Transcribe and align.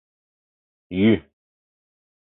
Йӱ... 0.99 1.11